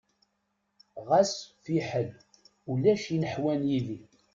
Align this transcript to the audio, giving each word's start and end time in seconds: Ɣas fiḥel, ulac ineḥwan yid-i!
Ɣas 1.07 1.33
fiḥel, 1.63 2.09
ulac 2.71 3.03
ineḥwan 3.15 3.61
yid-i! 3.69 3.99